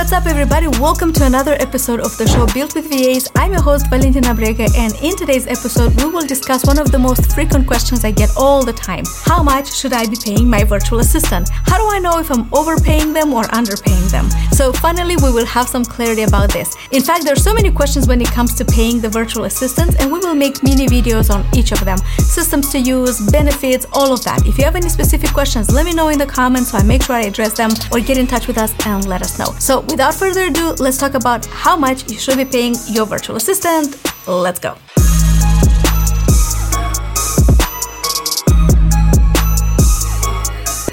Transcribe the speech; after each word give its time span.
what's 0.00 0.12
up, 0.12 0.24
everybody? 0.24 0.66
Welcome 0.66 1.12
to 1.12 1.26
another 1.26 1.56
episode 1.60 2.00
of 2.00 2.16
the 2.16 2.26
show 2.26 2.46
Built 2.54 2.74
with 2.74 2.88
VAs. 2.88 3.28
I'm 3.36 3.52
your 3.52 3.60
host, 3.60 3.90
Valentina 3.90 4.28
Brega, 4.28 4.74
and 4.74 4.94
in 5.02 5.14
today's 5.14 5.46
episode, 5.46 5.94
we 6.00 6.08
will 6.08 6.26
discuss 6.26 6.64
one 6.64 6.78
of 6.78 6.90
the 6.90 6.98
most 6.98 7.34
frequent 7.34 7.66
questions 7.66 8.02
I 8.02 8.10
get 8.10 8.30
all 8.34 8.64
the 8.64 8.72
time 8.72 9.04
How 9.24 9.42
much 9.42 9.70
should 9.70 9.92
I 9.92 10.06
be 10.06 10.16
paying 10.16 10.48
my 10.48 10.64
virtual 10.64 11.00
assistant? 11.00 11.50
How 11.50 11.76
do 11.76 11.94
I 11.94 11.98
know 11.98 12.18
if 12.18 12.30
I'm 12.30 12.48
overpaying 12.54 13.12
them 13.12 13.34
or 13.34 13.42
underpaying 13.42 14.10
them? 14.10 14.30
So, 14.52 14.72
finally, 14.72 15.16
we 15.16 15.30
will 15.30 15.44
have 15.44 15.68
some 15.68 15.84
clarity 15.84 16.22
about 16.22 16.50
this. 16.50 16.74
In 16.92 17.02
fact, 17.02 17.24
there 17.24 17.34
are 17.34 17.44
so 17.48 17.52
many 17.52 17.70
questions 17.70 18.08
when 18.08 18.22
it 18.22 18.28
comes 18.28 18.54
to 18.54 18.64
paying 18.64 19.02
the 19.02 19.10
virtual 19.10 19.44
assistants, 19.44 19.96
and 19.96 20.10
we 20.10 20.18
will 20.18 20.34
make 20.34 20.62
mini 20.62 20.86
videos 20.86 21.28
on 21.28 21.44
each 21.54 21.72
of 21.72 21.84
them 21.84 21.98
systems 22.20 22.70
to 22.70 22.78
use, 22.78 23.20
benefits, 23.30 23.84
all 23.92 24.14
of 24.14 24.24
that. 24.24 24.46
If 24.46 24.56
you 24.56 24.64
have 24.64 24.76
any 24.76 24.88
specific 24.88 25.30
questions, 25.34 25.70
let 25.70 25.84
me 25.84 25.92
know 25.92 26.08
in 26.08 26.18
the 26.18 26.26
comments 26.26 26.70
so 26.70 26.78
I 26.78 26.84
make 26.84 27.02
sure 27.02 27.16
I 27.16 27.24
address 27.32 27.52
them 27.52 27.70
or 27.92 28.00
get 28.00 28.16
in 28.16 28.26
touch 28.26 28.46
with 28.46 28.56
us 28.56 28.72
and 28.86 29.06
let 29.06 29.20
us 29.20 29.38
know. 29.38 29.52
So, 29.58 29.84
without 29.90 30.14
further 30.14 30.44
ado, 30.46 30.74
let's 30.78 30.98
talk 30.98 31.14
about 31.14 31.44
how 31.46 31.76
much 31.76 32.10
you 32.10 32.18
should 32.18 32.36
be 32.36 32.44
paying 32.44 32.74
your 32.86 33.06
virtual 33.06 33.36
assistant. 33.36 33.96
Let's 34.26 34.60
go. 34.60 34.76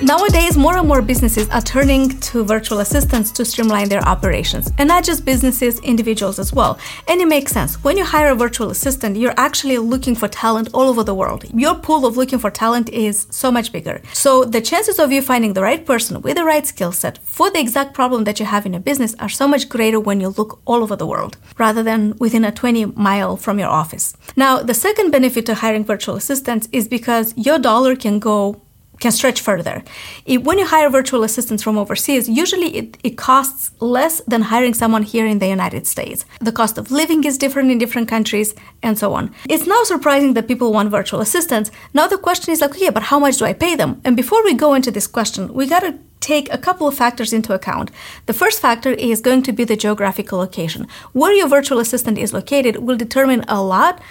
Nowadays, 0.07 0.55
more 0.55 0.77
and 0.77 0.87
more 0.87 1.01
businesses 1.01 1.49
are 1.49 1.61
turning 1.61 2.17
to 2.21 2.45
virtual 2.45 2.79
assistants 2.79 3.29
to 3.31 3.43
streamline 3.43 3.89
their 3.89 4.01
operations, 4.07 4.71
and 4.77 4.87
not 4.87 5.03
just 5.03 5.25
businesses, 5.25 5.81
individuals 5.81 6.39
as 6.39 6.53
well. 6.53 6.79
And 7.09 7.19
it 7.19 7.27
makes 7.27 7.51
sense. 7.51 7.83
When 7.83 7.97
you 7.97 8.05
hire 8.05 8.31
a 8.31 8.35
virtual 8.35 8.69
assistant, 8.69 9.17
you're 9.17 9.33
actually 9.35 9.79
looking 9.79 10.15
for 10.15 10.29
talent 10.29 10.69
all 10.73 10.87
over 10.87 11.03
the 11.03 11.13
world. 11.13 11.43
Your 11.53 11.75
pool 11.75 12.05
of 12.05 12.15
looking 12.15 12.39
for 12.39 12.49
talent 12.49 12.87
is 12.87 13.27
so 13.31 13.51
much 13.51 13.73
bigger. 13.73 14.01
So 14.13 14.45
the 14.45 14.61
chances 14.61 14.97
of 14.97 15.11
you 15.11 15.21
finding 15.21 15.51
the 15.51 15.61
right 15.61 15.85
person 15.85 16.21
with 16.21 16.37
the 16.37 16.45
right 16.45 16.65
skill 16.65 16.93
set 16.93 17.17
for 17.17 17.51
the 17.51 17.59
exact 17.59 17.93
problem 17.93 18.23
that 18.23 18.39
you 18.39 18.45
have 18.45 18.65
in 18.65 18.75
a 18.75 18.79
business 18.79 19.13
are 19.19 19.27
so 19.27 19.45
much 19.45 19.67
greater 19.67 19.99
when 19.99 20.21
you 20.21 20.29
look 20.29 20.61
all 20.63 20.83
over 20.83 20.95
the 20.95 21.05
world 21.05 21.35
rather 21.57 21.83
than 21.83 22.15
within 22.17 22.45
a 22.45 22.51
20 22.53 22.85
mile 22.95 23.35
from 23.35 23.59
your 23.59 23.67
office. 23.67 24.15
Now, 24.37 24.63
the 24.63 24.73
second 24.73 25.11
benefit 25.11 25.45
to 25.47 25.55
hiring 25.55 25.83
virtual 25.83 26.15
assistants 26.15 26.69
is 26.71 26.87
because 26.87 27.33
your 27.35 27.59
dollar 27.59 27.97
can 27.97 28.19
go 28.19 28.61
can 28.99 29.11
stretch 29.11 29.41
further. 29.41 29.83
It, 30.25 30.43
when 30.43 30.57
you 30.59 30.65
hire 30.65 30.89
virtual 30.89 31.23
assistants 31.23 31.63
from 31.63 31.77
overseas, 31.77 32.27
usually 32.27 32.75
it, 32.75 32.97
it 33.03 33.17
costs 33.17 33.71
less 33.79 34.21
than 34.21 34.43
hiring 34.43 34.73
someone 34.73 35.03
here 35.03 35.25
in 35.25 35.39
the 35.39 35.47
United 35.47 35.87
States. 35.87 36.25
The 36.41 36.51
cost 36.51 36.77
of 36.77 36.91
living 36.91 37.23
is 37.23 37.37
different 37.37 37.71
in 37.71 37.77
different 37.77 38.07
countries 38.07 38.55
and 38.81 38.97
so 38.97 39.13
on. 39.13 39.33
It's 39.49 39.67
now 39.67 39.83
surprising 39.83 40.33
that 40.33 40.47
people 40.47 40.73
want 40.73 40.91
virtual 40.91 41.21
assistants. 41.21 41.71
Now 41.93 42.07
the 42.07 42.17
question 42.17 42.51
is 42.51 42.61
like, 42.61 42.71
okay, 42.71 42.89
but 42.89 43.03
how 43.03 43.19
much 43.19 43.37
do 43.37 43.45
I 43.45 43.53
pay 43.53 43.75
them? 43.75 44.01
And 44.03 44.15
before 44.15 44.43
we 44.43 44.53
go 44.53 44.73
into 44.73 44.91
this 44.91 45.07
question, 45.07 45.53
we 45.53 45.67
gotta 45.67 45.99
take 46.19 46.51
a 46.51 46.57
couple 46.57 46.87
of 46.87 46.95
factors 46.95 47.33
into 47.33 47.53
account. 47.53 47.91
The 48.25 48.33
first 48.33 48.59
factor 48.59 48.91
is 48.91 49.21
going 49.21 49.43
to 49.43 49.51
be 49.51 49.63
the 49.63 49.75
geographical 49.75 50.39
location. 50.39 50.87
Where 51.13 51.33
your 51.33 51.47
virtual 51.47 51.79
assistant 51.79 52.17
is 52.17 52.33
located 52.33 52.77
will 52.77 52.97
determine 52.97 53.43
a 53.47 53.61
lot 53.61 54.01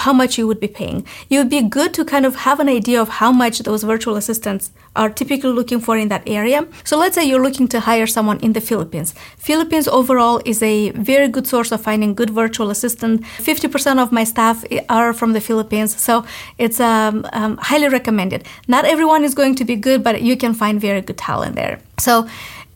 how 0.00 0.12
much 0.12 0.38
you 0.38 0.46
would 0.46 0.60
be 0.60 0.68
paying. 0.68 1.06
It 1.30 1.38
would 1.38 1.50
be 1.50 1.62
good 1.62 1.94
to 1.94 2.04
kind 2.04 2.24
of 2.26 2.36
have 2.36 2.60
an 2.60 2.68
idea 2.68 3.00
of 3.00 3.08
how 3.08 3.32
much 3.32 3.60
those 3.60 3.82
virtual 3.82 4.16
assistants 4.16 4.70
are 4.96 5.10
typically 5.10 5.50
looking 5.50 5.80
for 5.80 5.96
in 5.96 6.08
that 6.08 6.22
area. 6.26 6.66
So 6.84 6.98
let's 6.98 7.14
say 7.14 7.24
you're 7.24 7.42
looking 7.42 7.68
to 7.68 7.80
hire 7.80 8.06
someone 8.06 8.40
in 8.40 8.52
the 8.52 8.60
Philippines. 8.60 9.14
Philippines 9.36 9.86
overall 9.88 10.40
is 10.44 10.62
a 10.62 10.90
very 10.90 11.28
good 11.28 11.46
source 11.46 11.70
of 11.72 11.80
finding 11.80 12.14
good 12.14 12.30
virtual 12.30 12.70
assistant. 12.70 13.22
50% 13.38 14.02
of 14.02 14.10
my 14.12 14.24
staff 14.24 14.64
are 14.88 15.12
from 15.12 15.32
the 15.32 15.40
Philippines, 15.40 15.96
so 16.00 16.24
it's 16.58 16.80
um, 16.80 17.26
um, 17.32 17.56
highly 17.58 17.88
recommended. 17.88 18.46
Not 18.66 18.84
everyone 18.84 19.24
is 19.24 19.34
going 19.34 19.54
to 19.56 19.64
be 19.64 19.76
good, 19.76 20.02
but 20.02 20.22
you 20.22 20.36
can 20.36 20.54
find 20.54 20.80
very 20.80 21.00
good 21.00 21.18
talent 21.18 21.47
there. 21.54 21.80
So 21.98 22.26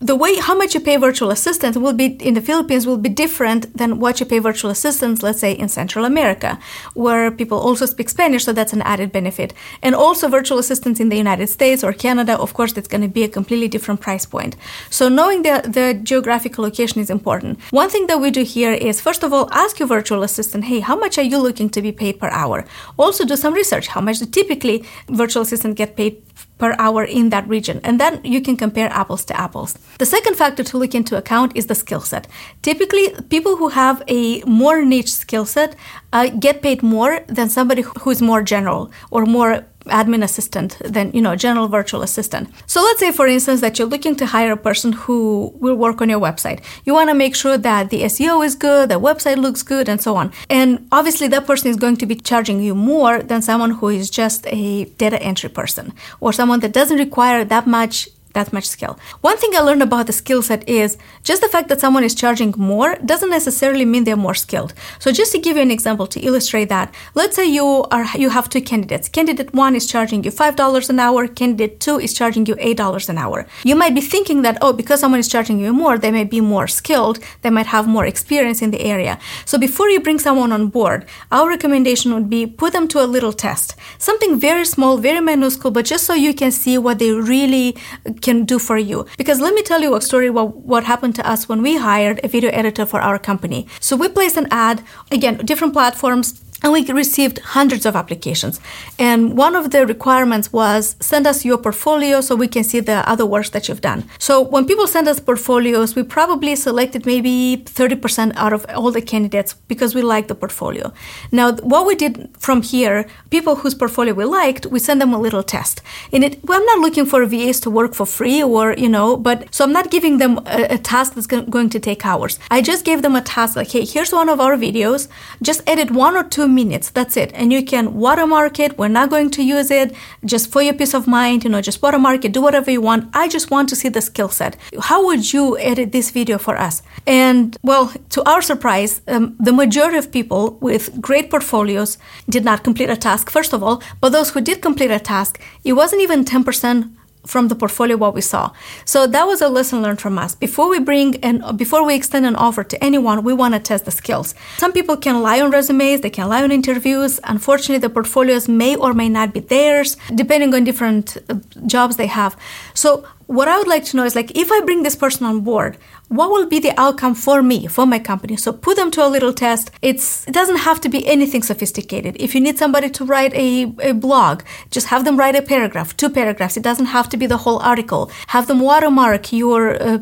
the 0.03 0.17
way 0.17 0.35
how 0.37 0.57
much 0.57 0.75
you 0.75 0.81
pay 0.81 0.97
virtual 0.97 1.31
assistants 1.31 1.79
will 1.79 1.93
be 1.93 2.07
in 2.07 2.35
the 2.35 2.41
Philippines 2.41 2.89
will 2.89 2.97
be 2.97 3.09
different 3.09 3.77
than 3.77 4.01
what 4.01 4.19
you 4.19 4.27
pay 4.27 4.41
virtual 4.41 4.69
assistants, 4.69 5.23
let's 5.23 5.39
say 5.39 5.53
in 5.53 5.69
Central 5.69 6.05
America, 6.05 6.59
where 6.95 7.31
people 7.31 7.57
also 7.57 7.87
speak 7.87 8.09
Spanish, 8.09 8.45
so 8.45 8.53
that's 8.53 8.73
an 8.73 8.83
added 8.83 9.13
benefit. 9.13 9.55
And 9.81 9.95
also 9.95 10.27
virtual 10.27 10.59
assistants 10.59 10.99
in 10.99 11.09
the 11.09 11.17
United 11.17 11.47
States 11.49 11.85
or 11.85 11.93
Canada, 11.93 12.37
of 12.37 12.53
course, 12.53 12.73
that's 12.73 12.89
going 12.89 13.03
to 13.03 13.09
be 13.09 13.23
a 13.23 13.29
completely 13.29 13.69
different 13.69 14.01
price 14.01 14.27
point. 14.27 14.57
So 14.91 15.09
knowing 15.09 15.43
the, 15.43 15.63
the 15.65 15.95
geographical 16.03 16.65
location 16.65 17.01
is 17.01 17.09
important. 17.09 17.61
One 17.71 17.89
thing 17.89 18.09
that 18.09 18.21
we 18.21 18.33
do 18.33 18.43
here 18.43 18.73
is 18.73 19.01
first 19.01 19.23
of 19.23 19.33
all 19.33 19.49
ask 19.53 19.79
your 19.79 19.87
virtual 19.87 20.25
assistant, 20.25 20.65
hey, 20.65 20.81
how 20.81 20.97
much 20.97 21.17
are 21.17 21.29
you 21.33 21.39
looking 21.39 21.71
to 21.71 21.81
be 21.81 21.93
paid 21.93 22.19
per 22.19 22.29
hour? 22.31 22.65
Also 22.99 23.25
do 23.25 23.37
some 23.37 23.55
research. 23.55 23.87
How 23.87 24.01
much 24.01 24.19
do 24.19 24.27
typically 24.27 24.85
virtual 25.09 25.43
assistants 25.43 25.79
get 25.79 25.95
paid 25.95 26.23
per 26.63 26.77
hour 26.79 27.03
in 27.03 27.31
that 27.31 27.49
region. 27.49 27.81
And 27.83 27.99
then 27.99 28.21
you 28.23 28.41
can 28.41 28.57
compare 28.57 28.89
apples 29.01 29.25
to 29.25 29.35
apples. 29.47 29.71
The 29.99 30.07
second 30.07 30.35
factor 30.37 30.63
to 30.63 30.79
look 30.79 30.95
into 30.95 31.17
account 31.17 31.51
is 31.57 31.67
the 31.67 31.75
skill 31.75 32.01
set. 32.01 32.29
Typically, 32.63 33.07
people 33.35 33.57
who 33.57 33.69
have 33.71 33.97
a 34.07 34.43
more 34.47 34.79
niche 34.93 35.13
skill 35.13 35.45
set 35.45 35.75
uh, 36.13 36.29
get 36.29 36.63
paid 36.63 36.81
more 36.81 37.13
than 37.27 37.49
somebody 37.49 37.83
who 37.83 38.11
is 38.11 38.23
more 38.23 38.43
general 38.43 38.93
or 39.11 39.27
more 39.27 39.53
admin 39.87 40.23
assistant 40.23 40.79
than 40.85 41.13
you 41.13 41.23
know 41.23 41.37
general 41.37 41.69
virtual 41.69 42.03
assistant. 42.03 42.49
So 42.67 42.81
let's 42.83 43.01
say 43.01 43.13
for 43.13 43.27
instance 43.27 43.61
that 43.61 43.79
you're 43.79 43.89
looking 43.89 44.17
to 44.17 44.27
hire 44.27 44.53
a 44.53 44.57
person 44.57 44.93
who 44.93 45.53
will 45.61 45.77
work 45.77 46.01
on 46.01 46.09
your 46.09 46.21
website. 46.21 46.61
You 46.85 46.95
want 46.95 47.11
to 47.11 47.15
make 47.15 47.35
sure 47.35 47.59
that 47.59 47.91
the 47.91 48.03
seo 48.03 48.45
is 48.45 48.55
good 48.55 48.89
the 48.89 49.01
website 49.01 49.37
looks 49.37 49.63
good 49.63 49.89
and 49.89 50.01
so 50.01 50.17
on. 50.17 50.33
And 50.51 50.87
obviously 50.93 51.29
that 51.29 51.47
person 51.47 51.71
is 51.71 51.77
going 51.77 51.97
to 51.99 52.07
be 52.07 52.17
charging 52.17 52.61
you 52.61 52.75
more 52.75 53.23
than 53.23 53.43
someone 53.43 53.73
who 53.73 53.89
is 53.89 54.11
just 54.11 54.47
a 54.47 54.85
data 55.03 55.21
entry 55.23 55.49
person 55.49 55.93
or 56.21 56.33
someone 56.33 56.61
that 56.61 56.73
doesn't 56.73 56.99
require 56.99 57.45
that 57.45 57.67
much 57.67 58.09
that 58.35 58.53
much 58.53 58.69
skill. 58.69 58.99
One 59.21 59.37
thing 59.37 59.51
I 59.55 59.61
learned 59.61 59.83
about 59.83 60.07
the 60.07 60.13
skill 60.13 60.43
set 60.43 60.69
is 60.69 60.99
just 61.23 61.43
the 61.43 61.49
fact 61.49 61.69
that 61.69 61.81
someone 61.81 62.05
is 62.05 62.15
charging 62.15 62.55
more 62.57 62.97
doesn't 63.05 63.31
necessarily 63.31 63.85
mean 63.85 64.05
they're 64.05 64.17
more 64.17 64.35
skilled. 64.35 64.75
So 64.99 65.13
just 65.13 65.33
to 65.33 65.39
give 65.39 65.57
you 65.57 65.63
an 65.63 65.71
example 65.71 66.07
to 66.09 66.21
illustrate 66.21 66.69
that, 66.69 66.95
let's 67.15 67.37
say 67.37 67.47
you 67.47 67.67
are 67.91 68.07
you 68.17 68.31
have 68.31 68.49
two 68.49 68.61
candidates. 68.61 69.09
Candidate 69.09 69.53
1 69.55 69.77
is 69.77 69.87
charging 69.87 70.25
you 70.25 70.31
$5 70.31 70.91
an 70.91 71.01
hour, 71.01 71.27
candidate 71.27 71.81
2 71.81 72.01
is 72.01 72.15
charging 72.15 72.47
you 72.47 72.55
$8 72.57 73.09
an 73.09 73.19
hour. 73.19 73.47
You 73.65 73.77
might 73.77 73.95
be 73.95 74.01
thinking 74.01 74.43
that 74.43 74.59
oh 74.61 74.73
because 74.73 75.01
someone 75.01 75.21
is 75.21 75.29
charging 75.29 75.59
you 75.59 75.73
more, 75.73 75.99
they 75.99 76.11
may 76.11 76.25
be 76.25 76.41
more 76.41 76.67
skilled, 76.67 77.19
they 77.43 77.51
might 77.51 77.67
have 77.67 77.87
more 77.87 78.07
experience 78.07 78.63
in 78.63 78.71
the 78.71 78.83
area. 78.83 79.19
So 79.45 79.59
before 79.59 79.89
you 79.91 80.01
bring 80.01 80.19
someone 80.19 80.53
on 80.53 80.69
board, 80.69 81.07
our 81.31 81.49
recommendation 81.49 82.15
would 82.15 82.29
be 82.31 82.47
put 82.47 82.73
them 82.73 82.89
to 82.89 83.01
a 83.01 83.07
little 83.07 83.33
test. 83.33 83.75
Something 83.99 84.39
very 84.39 84.65
small, 84.65 84.97
very 84.97 85.21
minuscule, 85.21 85.71
but 85.71 85.85
just 85.85 86.05
so 86.05 86.15
you 86.15 86.35
can 86.35 86.51
see 86.51 86.79
what 86.79 86.99
they 86.99 87.11
really 87.13 87.77
can 88.23 88.45
do 88.45 88.59
for 88.59 88.79
you. 88.79 89.07
Because 89.19 89.41
let 89.41 89.55
me 89.55 89.63
tell 89.63 89.83
you 89.83 89.95
a 89.95 90.01
story 90.01 90.31
what, 90.31 90.57
what 90.57 90.85
happened 90.85 91.15
to 91.17 91.29
us 91.29 91.49
when 91.49 91.61
we 91.63 91.77
hired 91.77 92.21
a 92.25 92.29
video 92.29 92.51
editor 92.51 92.87
for 92.87 93.01
our 93.01 93.19
company. 93.19 93.67
So 93.81 93.97
we 93.97 94.09
placed 94.09 94.37
an 94.37 94.47
ad, 94.51 94.83
again, 95.11 95.37
different 95.45 95.73
platforms, 95.75 96.42
and 96.63 96.73
we 96.73 96.85
received 96.93 97.39
hundreds 97.41 97.85
of 97.87 97.97
applications. 97.97 98.61
And 98.99 99.37
one 99.37 99.55
of 99.57 99.71
the 99.71 99.87
requirements 99.87 100.53
was 100.53 100.97
send 101.01 101.27
us 101.27 101.45
your 101.45 101.59
portfolio 101.59 102.21
so 102.21 102.37
we 102.37 102.49
can 102.49 102.65
see 102.65 102.81
the 102.81 103.09
other 103.09 103.27
works 103.27 103.51
that 103.51 103.69
you've 103.69 103.81
done. 103.81 104.05
So 104.19 104.41
when 104.41 104.67
people 104.67 104.87
send 104.87 105.09
us 105.09 105.21
portfolios, 105.21 105.95
we 105.97 106.03
probably 106.03 106.55
selected 106.57 107.07
maybe 107.07 107.63
30% 107.65 108.33
out 108.37 108.53
of 108.53 108.65
all 108.75 108.91
the 108.91 109.03
candidates 109.03 109.55
because 109.69 109.95
we 109.95 110.03
liked 110.03 110.29
the 110.29 110.35
portfolio. 110.35 110.93
Now, 111.31 111.53
what 111.57 111.87
we 111.87 111.95
did 111.95 112.31
from 112.39 112.63
here, 112.63 113.07
people 113.31 113.57
whose 113.57 113.75
portfolio 113.75 114.15
we 114.15 114.25
liked, 114.25 114.67
we 114.67 114.79
send 114.79 115.01
them 115.01 115.13
a 115.13 115.19
little 115.19 115.43
test. 115.43 115.83
In 116.11 116.23
it, 116.23 116.43
well, 116.45 116.61
I'm 116.61 116.67
not 116.67 116.79
looking 116.79 117.07
for 117.07 117.25
VAs 117.27 117.61
to 117.61 117.71
work 117.71 117.95
for 117.95 118.07
free 118.07 118.43
or, 118.43 118.75
you 118.75 118.89
know, 118.89 119.17
but 119.17 119.53
so 119.55 119.65
I'm 119.65 119.73
not 119.73 119.91
giving 119.91 120.19
them 120.19 120.39
a, 120.47 120.75
a 120.75 120.79
task 120.79 121.15
that's 121.15 121.27
going 121.27 121.71
to 121.71 121.81
take 121.81 122.07
hours. 122.07 122.39
I 122.51 122.63
just 122.63 122.85
gave 122.85 123.03
them 123.03 123.17
a 123.17 123.23
task 123.23 123.57
like, 123.57 123.71
hey, 123.71 123.85
here's 123.85 124.13
one 124.13 124.29
of 124.29 124.41
our 124.41 124.57
videos, 124.57 125.09
just 125.43 125.63
edit 125.67 125.91
one 125.91 126.17
or 126.17 126.25
two 126.25 126.49
minutes. 126.55 126.91
That's 126.91 127.17
it. 127.17 127.31
And 127.35 127.53
you 127.53 127.65
can 127.65 127.95
watermark 127.95 128.59
it. 128.61 128.79
We're 128.79 128.89
not 128.89 129.11
going 129.11 129.31
to 129.31 129.43
use 129.43 129.71
it 129.71 129.95
just 130.25 130.51
for 130.53 130.63
your 130.63 130.75
peace 130.75 130.95
of 130.95 131.07
mind. 131.07 131.45
You 131.45 131.51
know, 131.51 131.61
just 131.61 131.83
watermark 131.83 132.25
it, 132.25 132.33
do 132.33 132.43
whatever 132.43 132.71
you 132.71 132.81
want. 132.81 133.11
I 133.15 133.29
just 133.29 133.51
want 133.51 133.69
to 133.71 133.77
see 133.77 133.89
the 133.89 134.01
skill 134.01 134.29
set. 134.29 134.57
How 134.81 135.05
would 135.07 135.33
you 135.33 135.59
edit 135.59 135.93
this 135.93 136.11
video 136.11 136.39
for 136.39 136.57
us? 136.57 136.83
And 137.07 137.57
well, 137.63 137.93
to 138.11 138.29
our 138.29 138.43
surprise, 138.43 139.01
um, 139.09 139.37
the 139.39 139.53
majority 139.53 139.99
of 139.99 140.13
people 140.13 140.59
with 140.61 141.01
great 141.01 141.31
portfolios 141.31 141.99
did 142.29 142.45
not 142.45 142.65
complete 142.65 142.91
a 142.91 142.97
task, 142.97 143.31
first 143.31 143.53
of 143.53 143.63
all, 143.63 143.83
but 144.01 144.11
those 144.11 144.31
who 144.31 144.41
did 144.41 144.63
complete 144.63 144.91
a 144.91 144.99
task, 144.99 145.41
it 145.65 145.73
wasn't 145.73 146.03
even 146.03 146.25
10% 146.25 146.91
from 147.27 147.49
the 147.49 147.55
portfolio 147.55 147.97
what 147.97 148.15
we 148.15 148.21
saw. 148.21 148.51
So 148.85 149.07
that 149.07 149.27
was 149.27 149.41
a 149.41 149.49
lesson 149.49 149.83
learned 149.83 150.01
from 150.01 150.19
us. 150.19 150.35
Before 150.35 150.69
we 150.69 150.79
bring 150.81 151.17
and 151.25 151.57
before 151.57 151.85
we 151.87 151.95
extend 151.95 152.27
an 152.27 152.37
offer 152.37 152.65
to 152.65 152.85
anyone, 152.85 153.23
we 153.23 153.33
want 153.33 153.55
to 153.55 153.61
test 153.61 153.85
the 153.85 153.91
skills. 153.91 154.35
Some 154.59 154.73
people 154.73 154.97
can 154.97 155.23
lie 155.23 155.41
on 155.41 155.51
resumes, 155.51 156.01
they 156.01 156.11
can 156.11 156.29
lie 156.29 156.43
on 156.43 156.51
interviews. 156.51 157.21
Unfortunately, 157.25 157.79
the 157.79 157.91
portfolios 157.91 158.49
may 158.49 158.75
or 158.77 158.93
may 158.93 159.09
not 159.09 159.33
be 159.33 159.41
theirs, 159.41 159.97
depending 160.15 160.55
on 160.55 160.65
different 160.65 161.17
uh, 161.29 161.37
jobs 161.67 161.97
they 161.97 162.07
have. 162.07 162.37
So 162.75 163.07
what 163.33 163.49
I 163.49 163.57
would 163.57 163.67
like 163.67 163.85
to 163.87 163.97
know 163.97 164.05
is 164.05 164.15
like 164.15 164.37
if 164.37 164.53
I 164.53 164.61
bring 164.61 164.83
this 164.83 164.95
person 164.95 165.25
on 165.25 165.41
board, 165.41 165.79
what 166.09 166.31
will 166.31 166.47
be 166.47 166.59
the 166.59 166.79
outcome 166.79 167.15
for 167.15 167.43
me, 167.43 167.67
for 167.67 167.87
my 167.87 167.99
company? 167.99 168.37
So 168.37 168.53
put 168.53 168.77
them 168.77 168.91
to 168.91 169.07
a 169.07 169.09
little 169.09 169.33
test. 169.33 169.71
It's, 169.81 170.29
it 170.29 170.35
doesn't 170.35 170.59
have 170.59 170.83
to 170.83 170.91
be 170.91 171.07
anything 171.07 171.43
sophisticated. 171.43 172.15
If 172.21 172.35
you 172.35 172.43
need 172.43 172.59
somebody 172.59 172.91
to 172.91 173.05
write 173.07 173.33
a, 173.33 173.75
a 173.81 173.93
blog, 173.95 174.43
just 174.71 174.89
have 174.89 175.07
them 175.07 175.17
write 175.19 175.35
a 175.35 175.41
paragraph, 175.41 175.97
two 175.97 176.11
paragraphs. 176.11 176.59
It 176.59 176.63
doesn't 176.63 176.93
have 176.97 177.09
to 177.09 177.17
be 177.17 177.27
the 177.27 177.39
whole 177.39 177.59
article. 177.61 178.11
Have 178.27 178.49
them 178.49 178.61
watermark 178.61 179.33
your, 179.33 179.83
uh, 179.83 179.99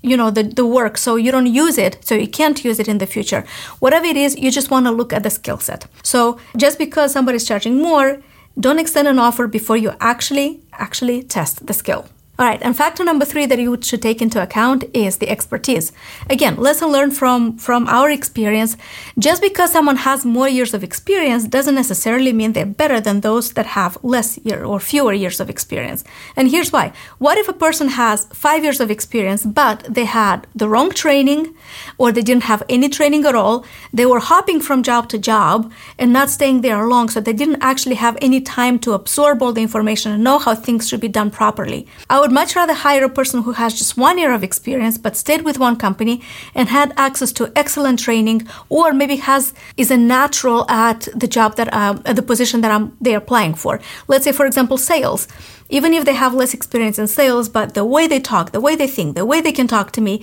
you 0.00 0.16
know, 0.16 0.30
the, 0.30 0.44
the 0.44 0.64
work 0.64 0.96
so 0.96 1.16
you 1.16 1.32
don't 1.32 1.52
use 1.52 1.78
it, 1.78 1.98
so 2.06 2.14
you 2.14 2.28
can't 2.28 2.64
use 2.64 2.78
it 2.78 2.86
in 2.86 2.98
the 2.98 3.06
future. 3.06 3.44
Whatever 3.80 4.06
it 4.06 4.16
is, 4.16 4.38
you 4.38 4.52
just 4.52 4.70
want 4.70 4.86
to 4.86 4.92
look 4.92 5.12
at 5.12 5.24
the 5.24 5.30
skill 5.30 5.58
set. 5.58 5.86
So 6.04 6.38
just 6.56 6.78
because 6.78 7.12
somebody's 7.12 7.44
charging 7.44 7.78
more, 7.78 8.22
don't 8.60 8.78
extend 8.78 9.08
an 9.08 9.18
offer 9.18 9.48
before 9.48 9.76
you 9.76 9.94
actually 9.98 10.60
actually 10.74 11.24
test 11.24 11.66
the 11.66 11.72
skill. 11.72 12.06
All 12.38 12.46
right, 12.46 12.62
and 12.62 12.74
factor 12.74 13.04
number 13.04 13.26
three 13.26 13.44
that 13.44 13.58
you 13.58 13.76
should 13.82 14.00
take 14.00 14.22
into 14.22 14.42
account 14.42 14.84
is 14.94 15.18
the 15.18 15.28
expertise. 15.28 15.92
Again, 16.30 16.56
lesson 16.56 16.88
learned 16.88 17.14
from, 17.14 17.58
from 17.58 17.86
our 17.88 18.10
experience. 18.10 18.78
Just 19.18 19.42
because 19.42 19.70
someone 19.70 19.96
has 19.96 20.24
more 20.24 20.48
years 20.48 20.72
of 20.72 20.82
experience 20.82 21.46
doesn't 21.46 21.74
necessarily 21.74 22.32
mean 22.32 22.54
they're 22.54 22.64
better 22.64 23.02
than 23.02 23.20
those 23.20 23.52
that 23.52 23.66
have 23.66 23.98
less 24.02 24.38
year 24.44 24.64
or 24.64 24.80
fewer 24.80 25.12
years 25.12 25.40
of 25.40 25.50
experience. 25.50 26.04
And 26.34 26.48
here's 26.50 26.72
why. 26.72 26.94
What 27.18 27.36
if 27.36 27.48
a 27.48 27.52
person 27.52 27.88
has 27.88 28.24
five 28.32 28.64
years 28.64 28.80
of 28.80 28.90
experience, 28.90 29.44
but 29.44 29.84
they 29.84 30.06
had 30.06 30.46
the 30.54 30.70
wrong 30.70 30.90
training 30.90 31.54
or 31.98 32.12
they 32.12 32.22
didn't 32.22 32.44
have 32.44 32.62
any 32.66 32.88
training 32.88 33.26
at 33.26 33.34
all? 33.34 33.66
They 33.92 34.06
were 34.06 34.20
hopping 34.20 34.60
from 34.60 34.82
job 34.82 35.10
to 35.10 35.18
job 35.18 35.70
and 35.98 36.14
not 36.14 36.30
staying 36.30 36.62
there 36.62 36.88
long, 36.88 37.10
so 37.10 37.20
they 37.20 37.34
didn't 37.34 37.62
actually 37.62 37.96
have 37.96 38.16
any 38.22 38.40
time 38.40 38.78
to 38.80 38.94
absorb 38.94 39.42
all 39.42 39.52
the 39.52 39.60
information 39.60 40.12
and 40.12 40.24
know 40.24 40.38
how 40.38 40.54
things 40.54 40.88
should 40.88 41.00
be 41.00 41.08
done 41.08 41.30
properly. 41.30 41.86
I 42.08 42.22
would 42.32 42.40
much 42.40 42.56
rather 42.56 42.72
hire 42.72 43.04
a 43.04 43.10
person 43.10 43.42
who 43.42 43.52
has 43.52 43.74
just 43.74 43.98
one 43.98 44.16
year 44.18 44.32
of 44.32 44.42
experience 44.42 44.96
but 44.96 45.16
stayed 45.16 45.42
with 45.42 45.58
one 45.58 45.76
company 45.76 46.22
and 46.54 46.68
had 46.68 46.92
access 46.96 47.30
to 47.32 47.52
excellent 47.54 47.98
training 47.98 48.48
or 48.70 48.92
maybe 48.94 49.16
has 49.16 49.52
is 49.76 49.90
a 49.90 49.96
natural 49.96 50.64
at 50.70 51.08
the 51.14 51.28
job 51.28 51.56
that 51.56 51.68
um, 51.74 52.00
at 52.06 52.16
the 52.16 52.22
position 52.22 52.62
that 52.62 52.70
I'm, 52.70 52.96
they're 53.02 53.18
applying 53.18 53.54
for. 53.54 53.80
Let's 54.08 54.24
say, 54.24 54.32
for 54.32 54.46
example, 54.46 54.78
sales. 54.78 55.28
Even 55.68 55.92
if 55.94 56.04
they 56.04 56.14
have 56.14 56.34
less 56.34 56.52
experience 56.54 56.98
in 56.98 57.06
sales, 57.06 57.48
but 57.48 57.74
the 57.74 57.84
way 57.84 58.06
they 58.06 58.20
talk, 58.20 58.52
the 58.52 58.60
way 58.60 58.76
they 58.76 58.86
think, 58.86 59.14
the 59.14 59.24
way 59.24 59.40
they 59.40 59.52
can 59.52 59.66
talk 59.66 59.92
to 59.92 60.00
me, 60.00 60.14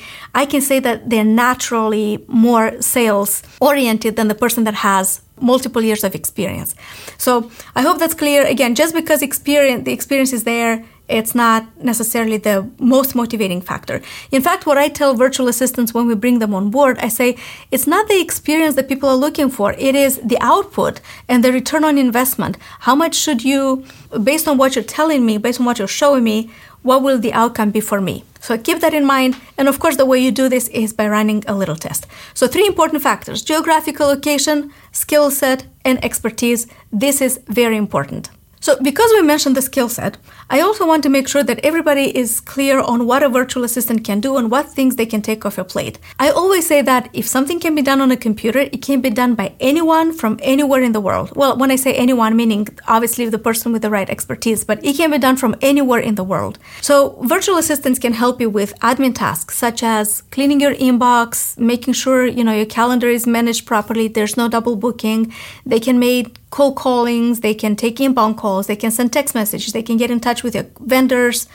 I 0.42 0.46
can 0.46 0.62
say 0.62 0.80
that 0.80 1.10
they're 1.10 1.34
naturally 1.46 2.24
more 2.28 2.82
sales 2.82 3.42
oriented 3.60 4.16
than 4.16 4.28
the 4.28 4.36
person 4.44 4.64
that 4.66 4.76
has 4.90 5.22
multiple 5.42 5.82
years 5.82 6.04
of 6.04 6.14
experience. 6.16 6.76
So 7.18 7.50
I 7.76 7.82
hope 7.82 7.98
that's 8.00 8.14
clear. 8.14 8.46
Again, 8.46 8.76
just 8.76 8.94
because 8.94 9.22
experience 9.22 9.86
the 9.86 9.94
experience 9.94 10.34
is 10.34 10.44
there 10.44 10.86
it's 11.10 11.34
not 11.34 11.66
necessarily 11.84 12.38
the 12.38 12.70
most 12.80 13.16
motivating 13.16 13.62
factor. 13.62 14.02
In 14.32 14.42
fact, 14.42 14.66
what 14.66 14.78
I 14.78 14.88
tell 14.88 15.16
virtual 15.16 15.48
assistants 15.48 15.94
when 15.94 16.08
we 16.08 16.16
bring 16.16 16.40
them 16.40 16.54
on 16.54 16.70
board, 16.70 16.98
I 17.00 17.10
say 17.10 17.36
it's 17.72 17.88
not 17.88 18.08
the 18.08 18.22
experience 18.22 18.76
that 18.76 18.88
people 18.88 19.10
are 19.10 19.16
looking 19.16 19.50
for, 19.50 19.74
it 19.74 19.96
is 19.96 20.20
the 20.24 20.38
output 20.40 21.02
and 21.28 21.44
the 21.44 21.52
return 21.52 21.84
on 21.84 21.98
investment. 21.98 22.58
How 22.82 22.96
much 22.96 23.16
should 23.16 23.44
you, 23.44 23.84
based 24.24 24.48
on 24.48 24.58
what 24.58 24.76
you're 24.76 24.84
telling 24.84 25.26
me, 25.26 25.38
based 25.38 25.60
on 25.60 25.66
what 25.66 25.80
you're 25.80 25.88
showing 25.88 26.24
me, 26.24 26.52
what 26.82 27.02
will 27.04 27.20
the 27.20 27.34
outcome 27.34 27.72
be 27.72 27.82
for 27.82 28.00
me? 28.00 28.24
So 28.40 28.58
keep 28.58 28.80
that 28.80 28.94
in 28.94 29.06
mind. 29.06 29.36
And 29.58 29.68
of 29.68 29.80
course, 29.80 29.98
the 29.98 30.06
way 30.06 30.20
you 30.20 30.32
do 30.32 30.48
this 30.48 30.70
is 30.70 30.94
by 30.94 31.08
running 31.08 31.44
a 31.48 31.54
little 31.54 31.76
test. 31.76 32.08
So, 32.34 32.48
three 32.48 32.66
important 32.66 33.04
factors 33.04 33.42
geographical 33.42 34.08
location, 34.08 34.72
skill 34.94 35.30
set, 35.30 35.66
and 35.84 36.04
expertise. 36.04 36.68
This 36.92 37.22
is 37.22 37.42
very 37.48 37.76
important. 37.76 38.30
So, 38.62 38.78
because 38.82 39.10
we 39.12 39.22
mentioned 39.22 39.56
the 39.56 39.62
skill 39.62 39.88
set, 39.88 40.18
I 40.50 40.60
also 40.60 40.86
want 40.86 41.04
to 41.04 41.10
make 41.10 41.30
sure 41.30 41.44
that 41.44 41.60
everybody 41.64 42.16
is 42.18 42.42
clear 42.42 42.82
on 42.82 43.06
what 43.06 43.24
a 43.24 43.30
virtual 43.30 43.64
assistant 43.64 44.04
can 44.04 44.20
do 44.20 44.36
and 44.36 44.52
what 44.52 44.68
things 44.68 44.98
they 44.98 45.06
can 45.06 45.22
take 45.22 45.46
off 45.46 45.56
your 45.56 45.64
plate. 45.64 45.98
I 46.20 46.30
always 46.30 46.68
say 46.68 46.82
that 46.82 47.10
if 47.14 47.26
something 47.26 47.62
can 47.62 47.74
be 47.74 47.82
done 47.82 48.02
on 48.02 48.12
a 48.12 48.18
computer, 48.18 48.60
it 48.60 48.82
can 48.82 49.00
be 49.00 49.12
done 49.12 49.36
by 49.36 49.54
anyone 49.62 50.12
from 50.12 50.40
anywhere 50.44 50.82
in 50.82 50.92
the 50.92 51.00
world. 51.00 51.32
Well, 51.38 51.58
when 51.58 51.72
I 51.72 51.78
say 51.78 51.94
anyone, 51.94 52.36
meaning 52.36 52.68
obviously 52.88 53.30
the 53.30 53.40
person 53.40 53.72
with 53.72 53.82
the 53.82 53.90
right 53.90 54.10
expertise, 54.10 54.66
but 54.66 54.84
it 54.84 54.98
can 54.98 55.12
be 55.12 55.20
done 55.20 55.38
from 55.38 55.56
anywhere 55.62 56.02
in 56.02 56.16
the 56.16 56.24
world. 56.26 56.60
So, 56.82 57.18
virtual 57.24 57.58
assistants 57.58 57.98
can 57.98 58.14
help 58.14 58.42
you 58.42 58.50
with 58.50 58.78
admin 58.80 59.16
tasks 59.16 59.58
such 59.58 59.84
as 59.84 60.22
cleaning 60.32 60.60
your 60.60 60.76
inbox, 60.76 61.58
making 61.58 61.94
sure, 61.94 62.26
you 62.28 62.44
know, 62.44 62.54
your 62.54 62.66
calendar 62.66 63.08
is 63.08 63.26
managed 63.26 63.66
properly, 63.66 64.10
there's 64.10 64.36
no 64.36 64.50
double 64.50 64.76
booking. 64.76 65.34
They 65.66 65.80
can 65.80 65.98
make 65.98 66.39
cold 66.50 66.76
callings, 66.76 67.42
they 67.42 67.54
can 67.54 67.76
take 67.76 68.00
inbound 68.00 68.38
calls, 68.38 68.68
they 68.68 68.76
can 68.76 68.92
send 68.92 69.14
text 69.14 69.36
messages, 69.36 69.74
they 69.74 69.84
can 69.84 69.98
get 69.98 70.10
in 70.12 70.20
touch 70.20 70.44
with 70.44 70.56
your 70.56 70.66
vendors, 70.80 71.48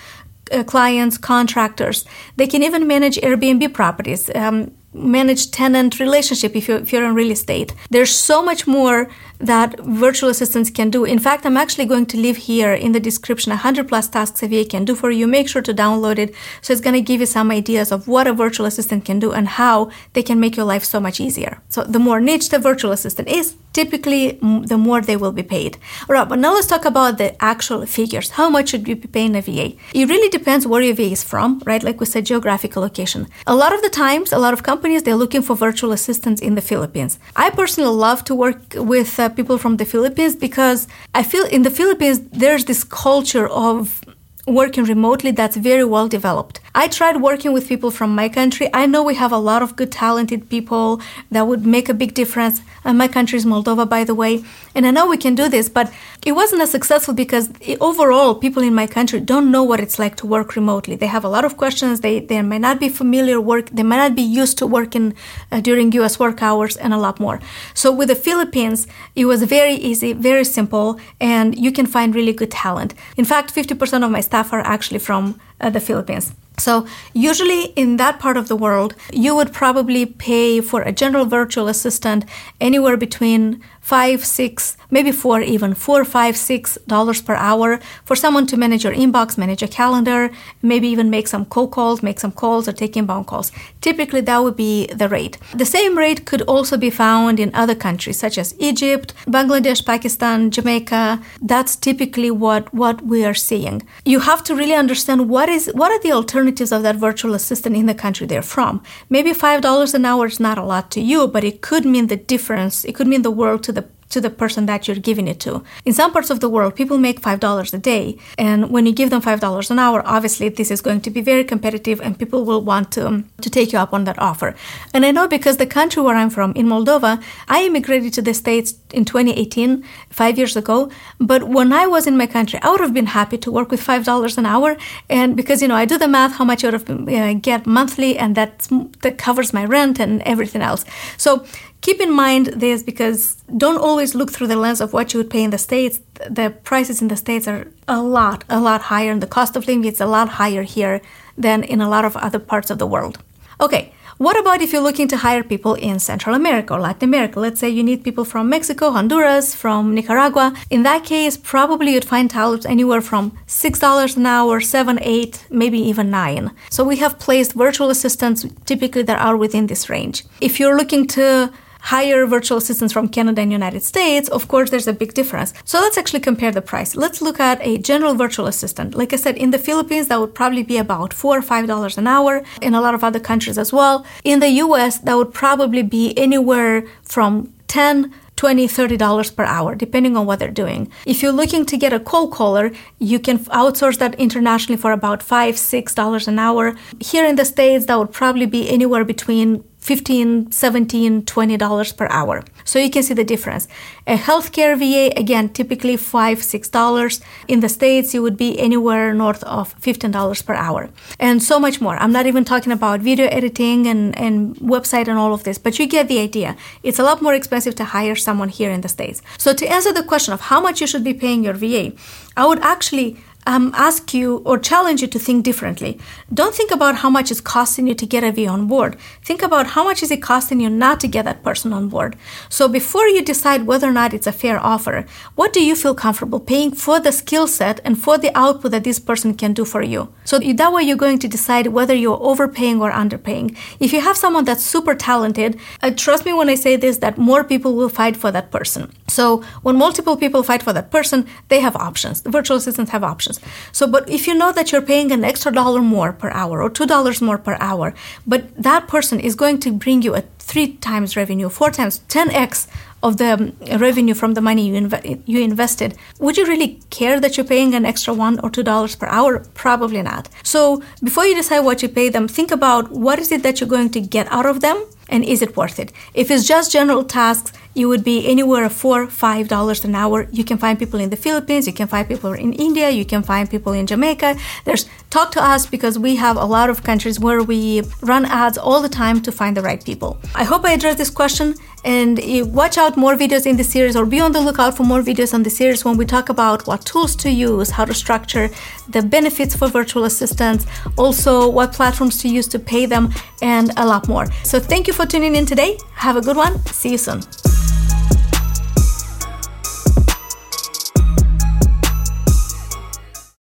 uh, 0.53 0.63
clients, 0.65 1.19
contractors. 1.19 2.05
They 2.37 2.47
can 2.47 2.63
even 2.63 2.87
manage 2.87 3.17
Airbnb 3.17 3.73
properties. 3.73 4.31
Um, 4.35 4.73
manage 4.95 5.51
tenant 5.51 5.99
relationship 5.99 6.55
if 6.55 6.69
you're, 6.69 6.79
if 6.79 6.93
you're 6.93 7.05
in 7.05 7.15
real 7.15 7.33
estate. 7.33 7.75
There's 7.91 8.15
so 8.15 8.43
much 8.43 8.67
more 8.67 9.11
that 9.39 9.79
virtual 9.81 10.29
assistants 10.29 10.71
can 10.71 10.91
do. 10.91 11.05
In 11.05 11.19
fact, 11.19 11.45
I'm 11.45 11.57
actually 11.57 11.87
going 11.87 12.07
to 12.07 12.17
leave 12.17 12.37
here 12.37 12.73
in 12.73 12.93
the 12.93 13.01
description 13.01 13.51
100 13.51 13.89
plus 13.89 14.09
tasks 14.09 14.43
a 14.43 14.49
VA 14.49 14.65
can 14.65 14.85
do 14.85 14.95
for 14.95 15.11
you. 15.11 15.27
Make 15.27 15.49
sure 15.49 15.63
to 15.63 15.75
download 15.75 16.19
it. 16.19 16.35
So 16.63 16.73
it's 16.73 16.83
going 16.83 16.95
to 16.95 17.01
give 17.01 17.21
you 17.21 17.27
some 17.27 17.51
ideas 17.51 17.93
of 17.93 18.09
what 18.09 18.27
a 18.27 18.33
virtual 18.33 18.67
assistant 18.67 19.05
can 19.05 19.19
do 19.19 19.33
and 19.33 19.49
how 19.49 19.91
they 20.13 20.23
can 20.23 20.41
make 20.41 20.57
your 20.57 20.67
life 20.67 20.85
so 20.85 21.01
much 21.01 21.21
easier. 21.21 21.61
So 21.69 21.85
the 21.85 21.99
more 21.99 22.21
niche 22.21 22.49
the 22.49 22.59
virtual 22.59 22.93
assistant 22.93 23.29
is, 23.29 23.57
typically 23.75 24.39
the 24.73 24.79
more 24.79 25.01
they 25.03 25.17
will 25.17 25.33
be 25.33 25.43
paid. 25.43 25.77
All 26.09 26.15
right, 26.15 26.29
but 26.29 26.39
now 26.39 26.55
let's 26.55 26.67
talk 26.67 26.85
about 26.85 27.19
the 27.19 27.29
actual 27.43 27.85
figures. 27.85 28.31
How 28.31 28.49
much 28.49 28.71
should 28.71 28.89
you 28.89 28.97
be 28.97 29.09
paying 29.09 29.37
a 29.37 29.43
VA? 29.43 29.73
It 29.93 30.09
really 30.09 30.31
depends 30.31 30.67
where 30.67 30.81
your 30.81 30.95
VA 30.95 31.11
is 31.19 31.25
from, 31.25 31.61
right? 31.67 31.83
Like 31.83 32.01
we 32.01 32.07
said, 32.07 32.25
geographical 32.25 32.83
location. 32.83 33.27
A 33.47 33.55
lot 33.55 33.75
of 33.75 33.83
the 33.83 33.91
times, 33.91 34.33
a 34.33 34.39
lot 34.39 34.55
of 34.55 34.63
companies, 34.63 35.03
they're 35.03 35.17
looking 35.17 35.43
for 35.43 35.57
virtual 35.57 35.93
assistants 35.93 36.41
in 36.41 36.55
the 36.55 36.63
Philippines. 36.63 37.19
I 37.37 37.51
personally 37.51 37.95
love 37.95 38.25
to 38.25 38.35
work 38.35 38.61
with 38.77 39.19
uh, 39.19 39.29
people 39.37 39.59
from 39.59 39.77
the 39.77 39.85
Philippines 39.85 40.37
because 40.37 40.87
I 41.15 41.23
feel 41.23 41.45
in 41.47 41.63
the 41.63 41.71
Philippines, 41.71 42.21
there's 42.33 42.65
this 42.65 42.85
culture 42.85 43.49
of 43.49 44.01
working 44.47 44.85
remotely 44.85 45.31
that's 45.31 45.57
very 45.57 45.85
well 45.85 46.09
developed. 46.09 46.61
I 46.75 46.89
tried 46.89 47.23
working 47.23 47.53
with 47.53 47.69
people 47.69 47.91
from 47.91 48.15
my 48.15 48.29
country. 48.29 48.69
I 48.75 48.87
know 48.87 49.03
we 49.03 49.15
have 49.15 49.33
a 49.33 49.39
lot 49.39 49.63
of 49.63 49.77
good, 49.77 49.91
talented 49.91 50.51
people 50.51 51.01
that 51.31 51.47
would 51.47 51.65
make 51.65 51.89
a 51.89 51.95
big 51.95 52.15
difference. 52.15 52.61
And 52.85 52.99
my 52.99 53.09
country 53.09 53.39
is 53.39 53.47
Moldova, 53.47 53.89
by 53.89 54.05
the 54.05 54.15
way. 54.15 54.45
And 54.75 54.87
I 54.87 54.91
know 54.91 55.07
we 55.07 55.17
can 55.17 55.35
do 55.35 55.49
this, 55.49 55.69
but 55.69 55.93
it 56.25 56.33
wasn't 56.33 56.63
as 56.63 56.71
successful 56.71 57.15
because 57.15 57.51
overall, 57.81 58.35
people 58.35 58.63
in 58.63 58.75
my 58.75 58.87
country 58.87 59.21
don't 59.21 59.51
know 59.51 59.63
what 59.63 59.81
it's 59.81 59.99
like 59.99 60.17
to 60.17 60.27
work 60.27 60.55
remotely. 60.55 60.95
They 60.97 61.07
have 61.07 61.25
a 61.25 61.29
lot 61.29 61.45
of 61.45 61.57
questions. 61.57 62.01
They, 62.01 62.21
they 62.21 62.43
might 62.43 62.61
not 62.61 62.79
be 62.81 62.89
familiar 62.89 63.41
work. 63.41 63.71
They 63.71 63.83
might 63.83 63.97
not 63.97 64.15
be 64.15 64.23
used 64.23 64.59
to 64.59 64.67
working 64.67 65.15
uh, 65.51 65.61
during 65.61 65.93
U.S. 65.93 66.19
work 66.19 66.43
hours 66.43 66.77
and 66.77 66.93
a 66.93 66.99
lot 66.99 67.19
more. 67.19 67.41
So 67.73 67.91
with 67.91 68.09
the 68.09 68.15
Philippines, 68.15 68.87
it 69.15 69.25
was 69.25 69.43
very 69.43 69.75
easy, 69.75 70.13
very 70.13 70.45
simple, 70.45 71.01
and 71.21 71.59
you 71.59 71.73
can 71.73 71.87
find 71.87 72.15
really 72.15 72.33
good 72.33 72.51
talent. 72.51 72.95
In 73.17 73.25
fact, 73.25 73.55
50% 73.55 74.05
of 74.05 74.11
my 74.11 74.21
staff 74.21 74.53
are 74.53 74.61
actually 74.61 74.99
from 74.99 75.41
uh, 75.61 75.71
the 75.71 75.81
Philippines. 75.81 76.35
So, 76.57 76.87
usually 77.13 77.65
in 77.75 77.97
that 77.97 78.21
part 78.21 78.37
of 78.37 78.47
the 78.47 78.55
world, 78.57 78.95
you 79.13 79.35
would 79.35 79.53
probably 79.53 80.07
pay 80.07 80.61
for 80.61 80.83
a 80.83 80.93
general 80.93 81.25
virtual 81.27 81.67
assistant 81.67 82.25
anywhere 82.61 82.97
between 82.97 83.61
five, 83.85 84.25
six, 84.25 84.79
maybe 84.91 85.13
four, 85.13 85.43
even 85.43 85.75
four, 85.75 86.05
five, 86.07 86.35
six 86.37 86.79
dollars 86.87 87.21
per 87.21 87.35
hour 87.35 87.79
for 88.07 88.17
someone 88.17 88.47
to 88.47 88.57
manage 88.57 88.83
your 88.83 88.95
inbox, 88.95 89.37
manage 89.37 89.63
a 89.63 89.69
calendar, 89.69 90.31
maybe 90.63 90.89
even 90.89 91.11
make 91.11 91.29
some 91.29 91.45
cold 91.45 91.71
calls, 91.71 92.03
make 92.03 92.19
some 92.19 92.33
calls, 92.33 92.67
or 92.67 92.73
take 92.73 92.97
inbound 92.97 93.27
calls. 93.27 93.53
Typically, 93.83 94.23
that 94.23 94.43
would 94.43 94.57
be 94.57 94.87
the 94.87 95.09
rate. 95.09 95.37
The 95.55 95.67
same 95.67 95.99
rate 95.99 96.25
could 96.25 96.41
also 96.43 96.79
be 96.79 96.89
found 96.89 97.39
in 97.39 97.55
other 97.55 97.75
countries 97.75 98.19
such 98.19 98.39
as 98.39 98.55
Egypt, 98.59 99.13
Bangladesh, 99.27 99.85
Pakistan, 99.85 100.51
Jamaica. 100.51 101.21
That's 101.43 101.77
typically 101.77 102.31
what, 102.31 102.73
what 102.73 103.03
we 103.03 103.23
are 103.23 103.35
seeing. 103.35 103.83
You 104.07 104.21
have 104.21 104.43
to 104.45 104.57
really 104.57 104.75
understand 104.75 105.29
what 105.29 105.51
is 105.51 105.71
what 105.75 105.93
are 105.93 106.01
the 106.01 106.13
alternatives 106.13 106.73
of 106.73 106.83
that 106.85 106.97
virtual 106.97 107.35
assistant 107.35 107.77
in 107.77 107.85
the 107.85 107.95
country 108.05 108.27
they're 108.27 108.51
from. 108.57 108.83
Maybe 109.11 109.35
five 109.35 109.61
dollars 109.61 109.93
an 109.93 110.07
hour 110.07 110.25
is 110.25 110.41
not 110.41 110.57
a 110.57 110.65
lot 110.65 110.91
to 110.93 111.01
you, 111.03 111.29
but 111.29 111.45
it 111.45 111.61
could 111.61 111.85
mean 111.85 112.07
the 112.07 112.17
difference. 112.17 112.85
It 112.89 112.95
could 112.95 113.07
mean 113.13 113.23
the 113.23 113.39
world 113.43 113.63
to 113.65 113.74
to 114.15 114.21
the 114.21 114.31
person 114.31 114.67
that 114.67 114.87
you're 114.87 115.05
giving 115.11 115.29
it 115.29 115.39
to. 115.41 115.63
In 115.85 115.93
some 115.93 116.13
parts 116.13 116.31
of 116.31 116.39
the 116.41 116.49
world, 116.49 116.77
people 116.81 116.99
make 116.99 117.21
$5 117.21 117.75
a 117.75 117.79
day. 117.79 118.17
And 118.39 118.71
when 118.71 118.87
you 118.87 118.93
give 119.01 119.11
them 119.11 119.21
$5 119.21 119.71
an 119.71 119.79
hour, 119.79 120.03
obviously 120.17 120.49
this 120.49 120.71
is 120.71 120.81
going 120.81 121.01
to 121.03 121.11
be 121.11 121.21
very 121.21 121.45
competitive 121.45 122.01
and 122.01 122.19
people 122.23 122.45
will 122.49 122.63
want 122.73 122.93
to, 122.93 123.07
um, 123.09 123.17
to 123.45 123.51
take 123.51 123.73
you 123.73 123.79
up 123.85 123.93
on 123.93 124.05
that 124.05 124.19
offer. 124.31 124.55
And 124.95 125.05
I 125.05 125.11
know 125.11 125.27
because 125.27 125.57
the 125.57 125.67
country 125.67 126.01
where 126.03 126.17
I'm 126.17 126.31
from, 126.31 126.53
in 126.61 126.67
Moldova, 126.67 127.13
I 127.49 127.65
immigrated 127.65 128.13
to 128.15 128.23
the 128.23 128.35
States 128.35 128.69
in 128.93 129.05
2018, 129.05 129.85
five 130.11 130.39
years 130.39 130.57
ago. 130.57 130.91
But 131.19 131.41
when 131.57 131.73
I 131.73 131.87
was 131.87 132.07
in 132.07 132.17
my 132.17 132.29
country, 132.37 132.59
I 132.63 132.71
would 132.71 132.81
have 132.81 132.95
been 132.95 133.11
happy 133.21 133.39
to 133.39 133.51
work 133.51 133.71
with 133.71 133.83
$5 133.85 134.39
an 134.39 134.47
hour. 134.47 134.77
And 135.11 135.37
because, 135.37 135.61
you 135.63 135.69
know, 135.69 135.75
I 135.83 135.87
do 135.87 135.99
the 135.99 136.09
math, 136.09 136.33
how 136.39 136.45
much 136.45 136.63
I 136.63 136.69
would 136.69 136.79
have 136.79 136.89
uh, 136.91 137.33
get 137.35 137.67
monthly, 137.67 138.17
and 138.17 138.37
that, 138.37 138.69
that 139.03 139.19
covers 139.19 139.53
my 139.53 139.65
rent 139.65 139.99
and 139.99 140.23
everything 140.23 140.63
else. 140.63 140.85
So 141.17 141.45
keep 141.85 142.01
in 142.01 142.11
mind 142.11 142.47
this 142.65 142.83
because 142.83 143.37
don't 143.65 143.81
always 143.89 144.15
look 144.15 144.31
through 144.33 144.47
the 144.47 144.57
lens 144.65 144.81
of 144.81 144.95
what 144.95 145.13
you 145.13 145.19
would 145.19 145.29
pay 145.29 145.43
in 145.45 145.51
the 145.51 145.59
States. 145.59 146.01
The 146.39 146.49
prices 146.71 147.03
in 147.03 147.09
the 147.09 147.17
States 147.25 147.47
are 147.47 147.69
a 147.87 148.01
lot, 148.03 148.43
a 148.49 148.59
lot 148.59 148.81
higher, 148.93 149.13
and 149.13 149.23
the 149.23 149.35
cost 149.39 149.55
of 149.55 149.67
living 149.67 149.85
is 149.85 150.01
a 150.01 150.07
lot 150.07 150.29
higher 150.41 150.63
here 150.63 151.03
than 151.37 151.63
in 151.63 151.83
a 151.83 151.89
lot 151.95 152.05
of 152.07 152.17
other 152.17 152.39
parts 152.39 152.71
of 152.71 152.79
the 152.79 152.87
world. 152.87 153.19
Okay, 153.61 153.93
what 154.17 154.39
about 154.39 154.63
if 154.63 154.73
you're 154.73 154.89
looking 154.89 155.09
to 155.09 155.19
hire 155.19 155.43
people 155.43 155.75
in 155.75 155.99
Central 155.99 156.35
America 156.35 156.73
or 156.73 156.81
Latin 156.81 157.09
America? 157.11 157.39
Let's 157.39 157.61
say 157.61 157.69
you 157.69 157.83
need 157.83 158.03
people 158.03 158.25
from 158.25 158.49
Mexico, 158.49 158.91
Honduras, 158.91 159.55
from 159.55 159.95
Nicaragua. 159.95 160.55
In 160.71 160.85
that 160.85 161.05
case, 161.05 161.37
probably 161.37 161.93
you'd 161.93 162.11
find 162.15 162.31
talents 162.31 162.65
anywhere 162.65 163.03
from 163.03 163.33
$6 163.47 164.17
an 164.17 164.27
hour, 164.27 164.61
7, 164.61 164.99
8, 165.03 165.47
maybe 165.51 165.79
even 165.79 166.11
9. 166.11 166.51
So 166.71 166.83
we 166.83 166.97
have 166.97 167.19
placed 167.19 167.53
virtual 167.53 167.91
assistants 167.91 168.47
typically 168.65 169.03
that 169.03 169.21
are 169.21 169.37
within 169.37 169.67
this 169.67 169.91
range. 169.91 170.25
If 170.41 170.59
you're 170.59 170.79
looking 170.79 171.07
to 171.09 171.53
hire 171.85 172.27
virtual 172.27 172.59
assistants 172.59 172.93
from 172.93 173.09
Canada 173.09 173.41
and 173.43 173.53
United 173.53 173.83
States, 173.83 174.29
of 174.29 174.49
course, 174.49 174.71
there's 174.71 174.89
a 174.89 174.93
big 174.93 175.13
difference. 175.15 175.53
So 175.65 175.81
let's 175.81 175.99
actually 175.99 176.21
compare 176.21 176.51
the 176.51 176.63
price. 176.63 176.97
Let's 176.97 177.21
look 177.21 177.39
at 177.39 177.59
a 177.61 177.79
general 177.79 178.15
virtual 178.15 178.47
assistant. 178.47 178.95
Like 178.95 179.13
I 179.13 179.17
said, 179.17 179.37
in 179.37 179.51
the 179.51 179.59
Philippines, 179.59 180.09
that 180.09 180.19
would 180.21 180.35
probably 180.35 180.63
be 180.63 180.79
about 180.79 181.13
four 181.13 181.39
or 181.39 181.43
five 181.43 181.67
dollars 181.67 181.99
an 181.99 182.07
hour. 182.07 182.43
In 182.63 182.75
a 182.75 182.81
lot 182.81 182.95
of 182.95 183.05
other 183.05 183.21
countries 183.21 183.59
as 183.59 183.73
well. 183.73 184.07
In 184.25 184.41
the 184.41 184.53
US, 184.65 184.99
that 184.99 185.17
would 185.17 185.33
probably 185.33 185.83
be 185.83 186.17
anywhere 186.27 186.85
from 187.03 187.53
10 187.69 188.15
20 188.37 188.67
$30 188.67 189.37
per 189.37 189.45
hour, 189.45 189.75
depending 189.75 190.17
on 190.17 190.27
what 190.27 190.39
they're 190.39 190.51
doing. 190.51 190.91
If 191.07 191.23
you're 191.23 191.33
looking 191.33 191.65
to 191.67 191.77
get 191.77 191.93
a 191.93 192.01
cold 192.01 192.33
caller, 192.33 192.73
you 192.99 193.19
can 193.19 193.39
outsource 193.63 193.99
that 193.99 194.15
internationally 194.17 194.81
for 194.81 194.93
about 194.93 195.23
5, 195.23 195.55
$6 195.55 196.29
an 196.29 196.39
hour. 196.39 196.75
Here 197.01 197.25
in 197.25 197.37
the 197.37 197.45
States, 197.45 197.87
that 197.87 197.97
would 197.99 198.13
probably 198.13 198.47
be 198.47 198.69
anywhere 198.69 199.05
between 199.05 199.63
15 199.85 200.51
17 200.51 201.27
20 201.27 201.57
dollars 201.59 201.93
per 201.93 202.09
hour. 202.11 202.43
So 202.65 202.79
you 202.79 202.89
can 202.89 203.03
see 203.03 203.13
the 203.13 203.23
difference. 203.23 203.69
A 204.07 204.17
healthcare 204.17 204.75
va 204.79 205.13
again 205.21 205.51
typically 205.51 205.97
5 205.99 206.43
6 206.43 206.69
dollars. 206.71 207.21
In 207.49 207.61
the 207.61 207.69
states 207.69 208.15
it 208.15 208.21
would 208.21 208.39
be 208.39 208.59
anywhere 208.59 209.13
north 209.13 209.45
of 209.45 209.75
15 209.81 210.11
dollars 210.11 210.41
per 210.41 210.55
hour. 210.55 210.89
And 211.21 211.43
so 211.43 211.61
much 211.61 211.83
more. 211.83 211.97
I'm 211.97 212.13
not 212.13 212.27
even 212.27 212.45
talking 212.45 212.73
about 212.73 213.01
video 213.01 213.27
editing 213.27 213.87
and, 213.87 214.19
and 214.19 214.57
website 214.57 215.07
and 215.07 215.19
all 215.19 215.35
of 215.35 215.45
this 215.45 215.59
but 215.59 215.79
you 215.79 215.87
get 215.87 216.09
the 216.09 216.19
idea. 216.19 216.57
It's 216.83 216.99
a 216.99 217.03
lot 217.03 217.21
more 217.21 217.35
expensive 217.35 217.75
to 217.75 217.85
hire 217.85 218.17
someone 218.17 218.49
here 218.49 218.71
in 218.71 218.81
the 218.81 218.89
states. 218.89 219.21
So 219.37 219.53
to 219.53 219.67
answer 219.67 219.93
the 219.93 220.03
question 220.03 220.33
of 220.33 220.41
how 220.51 220.61
much 220.63 220.81
you 220.81 220.87
should 220.87 221.05
be 221.05 221.13
paying 221.13 221.45
your 221.45 221.55
va 221.55 221.93
i 222.37 222.45
would 222.47 222.61
actually 222.61 223.17
um, 223.47 223.73
ask 223.75 224.15
you 224.15 224.39
or 224.45 224.59
challenge 224.59 225.03
you 225.03 225.09
to 225.09 225.19
think 225.19 225.45
differently. 225.45 225.99
Don't 226.33 226.55
think 226.55 226.71
about 226.71 226.97
how 226.97 227.11
much 227.11 227.31
it's 227.31 227.41
costing 227.41 227.87
you 227.87 227.95
to 227.95 228.07
get 228.07 228.25
a 228.25 228.33
V 228.33 228.47
on 228.47 228.67
board. 228.67 228.97
Think 229.23 229.43
about 229.43 229.69
how 229.69 229.85
much 229.85 230.03
is 230.03 230.11
it 230.11 230.23
costing 230.23 230.61
you 230.61 230.71
not 230.71 231.01
to 231.01 231.09
get 231.09 231.25
that 231.25 231.43
person 231.43 231.73
on 231.73 231.89
board. 231.89 232.17
So 232.49 232.69
before 232.69 233.07
you 233.09 233.23
decide 233.23 233.67
whether 233.67 233.89
or 233.89 233.93
not 233.93 234.15
it's 234.15 234.27
a 234.27 234.33
fair 234.33 234.59
offer, 234.59 235.07
what 235.35 235.53
do 235.53 235.65
you 235.65 235.75
feel 235.75 235.95
comfortable 235.95 236.41
paying 236.41 236.73
for 236.73 237.01
the 237.01 237.13
skill 237.13 237.47
set 237.47 237.81
and 237.85 237.99
for 237.99 238.19
the 238.19 238.37
output 238.37 238.71
that 238.73 238.85
this 238.85 238.99
person 238.99 239.35
can 239.35 239.53
do 239.53 239.65
for 239.65 239.83
you? 239.83 240.13
So 240.25 240.39
that 240.39 240.73
way 240.73 240.83
you're 240.83 240.97
going 240.97 241.19
to 241.21 241.29
decide 241.29 241.69
whether 241.69 241.95
you're 241.95 242.23
overpaying 242.23 242.81
or 242.81 242.91
underpaying. 242.91 243.57
If 243.81 243.93
you 243.93 244.01
have 244.01 244.17
someone 244.17 244.45
that's 244.45 244.65
super 244.65 244.95
talented, 244.95 245.59
uh, 245.83 245.91
trust 245.91 246.25
me 246.25 246.33
when 246.33 246.49
I 246.49 246.55
say 246.55 246.77
this 246.77 246.99
that 246.99 247.19
more 247.19 247.45
people 247.45 247.75
will 247.75 247.89
fight 247.89 248.17
for 248.17 248.31
that 248.31 248.51
person. 248.51 248.93
So 249.09 249.43
when 249.63 249.77
multiple 249.77 250.17
people 250.17 250.43
fight 250.43 250.63
for 250.63 250.73
that 250.73 250.91
person, 250.91 251.27
they 251.49 251.61
have 251.61 251.77
options. 251.77 252.23
The 252.23 252.31
virtual 252.31 252.57
assistants 252.57 252.91
have 252.91 253.05
options. 253.05 253.34
So, 253.73 253.87
but 253.87 254.09
if 254.09 254.27
you 254.27 254.35
know 254.35 254.53
that 254.53 254.73
you're 254.73 254.83
paying 254.83 255.13
an 255.13 255.25
extra 255.25 255.53
dollar 255.53 255.81
more 255.81 256.13
per 256.13 256.31
hour 256.31 256.63
or 256.63 256.71
two 256.71 256.87
dollars 256.87 257.21
more 257.21 257.39
per 257.39 257.57
hour, 257.61 257.95
but 258.27 258.55
that 258.63 258.89
person 258.89 259.21
is 259.21 259.35
going 259.35 259.59
to 259.61 259.73
bring 259.73 260.03
you 260.03 260.15
a 260.15 260.23
three 260.39 260.75
times 260.77 261.17
revenue, 261.17 261.49
four 261.49 261.71
times, 261.71 262.01
10x 262.09 262.69
of 263.03 263.19
the 263.19 263.33
um, 263.35 263.79
revenue 263.79 264.15
from 264.15 264.33
the 264.35 264.41
money 264.41 264.67
you, 264.69 264.75
inv- 264.75 265.23
you 265.27 265.41
invested, 265.41 265.97
would 266.19 266.37
you 266.39 266.47
really 266.47 266.81
care 266.91 267.21
that 267.21 267.37
you're 267.37 267.47
paying 267.47 267.75
an 267.75 267.85
extra 267.85 268.15
one 268.15 268.41
or 268.41 268.51
two 268.51 268.63
dollars 268.63 268.97
per 268.97 269.07
hour? 269.07 269.41
Probably 269.55 270.03
not. 270.03 270.29
So 270.43 270.83
before 271.03 271.27
you 271.27 271.35
decide 271.35 271.61
what 271.61 271.83
you 271.83 271.89
pay 271.89 272.09
them, 272.09 272.27
think 272.27 272.51
about 272.51 272.91
what 272.91 273.19
is 273.19 273.31
it 273.31 273.43
that 273.43 273.61
you're 273.61 273.69
going 273.69 273.91
to 273.91 274.01
get 274.01 274.27
out 274.31 274.47
of 274.47 274.61
them 274.61 274.83
and 275.09 275.23
is 275.23 275.43
it 275.43 275.57
worth 275.57 275.79
it? 275.79 275.93
If 276.15 276.31
it's 276.31 276.47
just 276.49 276.73
general 276.73 277.05
tasks, 277.05 277.53
you 277.75 277.89
would 277.89 278.05
be 278.05 278.27
anywhere 278.27 278.69
four, 278.69 279.07
five 279.07 279.49
dollars 279.49 279.85
an 279.85 279.95
hour. 279.95 280.29
You 280.33 280.45
can 280.45 280.59
find 280.59 280.79
people 280.79 281.01
in 281.01 281.11
the 281.11 281.17
Philippines, 281.17 281.67
you 281.67 281.73
can 281.73 281.89
find 281.89 282.07
people 282.09 282.33
in 282.33 282.53
India, 282.53 282.91
you 282.91 283.05
can 283.05 283.23
find 283.23 283.51
people 283.51 283.73
in 283.73 283.87
Jamaica. 283.87 284.37
There's 284.65 284.87
talk 285.11 285.31
to 285.33 285.43
us 285.43 285.67
because 285.67 285.99
we 285.99 286.17
have 286.17 286.37
a 286.37 286.45
lot 286.45 286.71
of 286.71 286.83
countries 286.83 287.19
where 287.21 287.43
we 287.43 287.83
run 288.03 288.25
ads 288.25 288.57
all 288.59 288.81
the 288.81 288.89
time 288.89 289.21
to 289.23 289.33
find 289.33 289.57
the 289.57 289.63
right 289.63 289.85
people. 289.85 290.19
I 290.35 290.45
hope 290.45 290.65
I 290.65 290.73
addressed 290.73 290.99
this 290.99 291.11
question 291.11 291.55
and 291.85 292.19
eh, 292.21 292.43
watch 292.43 292.79
out 292.79 292.97
more 292.97 293.15
videos 293.15 293.47
in 293.47 293.57
the 293.57 293.65
series 293.65 293.97
or 293.97 294.07
be 294.07 294.21
on 294.21 294.33
the 294.33 294.41
lookout 294.41 294.77
for 294.77 294.85
more 294.85 295.03
videos 295.03 295.35
on 295.35 295.43
the 295.43 295.51
series 295.51 295.85
when 295.85 295.97
we 295.97 296.07
talk 296.07 296.29
about 296.29 296.67
what 296.67 296.85
tools 296.85 297.15
to 297.17 297.31
use, 297.31 297.71
how 297.71 297.85
to 297.85 297.95
structure 297.95 298.49
the 298.89 299.03
benefits 299.03 299.55
for 299.55 299.69
virtual 299.69 300.05
assistants, 300.05 300.67
also 300.97 301.49
what 301.49 301.73
platforms 301.73 302.21
to 302.23 302.29
use 302.29 302.49
to 302.49 302.59
pay 302.59 302.87
them, 302.87 303.13
and 303.43 303.71
a 303.77 303.87
lot 303.87 304.09
more. 304.09 304.27
So 304.43 304.59
thank 304.59 304.87
you 304.87 304.93
for 304.93 305.07
tuning 305.07 305.37
in 305.37 305.47
today. 305.47 305.79
Have 305.95 306.17
a 306.17 306.21
good 306.21 306.37
one. 306.37 306.59
See 306.67 306.93
you 306.93 306.99
soon. 306.99 307.23